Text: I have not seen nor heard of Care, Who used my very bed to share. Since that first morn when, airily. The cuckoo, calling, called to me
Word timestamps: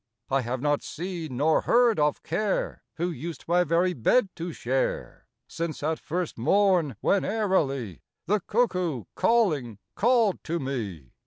I 0.31 0.41
have 0.41 0.61
not 0.61 0.81
seen 0.81 1.37
nor 1.37 1.61
heard 1.61 1.99
of 1.99 2.23
Care, 2.23 2.81
Who 2.95 3.11
used 3.11 3.45
my 3.47 3.63
very 3.63 3.93
bed 3.93 4.29
to 4.37 4.51
share. 4.51 5.27
Since 5.47 5.81
that 5.81 5.99
first 5.99 6.39
morn 6.39 6.95
when, 7.01 7.23
airily. 7.23 8.01
The 8.25 8.39
cuckoo, 8.39 9.03
calling, 9.15 9.77
called 9.93 10.43
to 10.45 10.59
me 10.59 11.11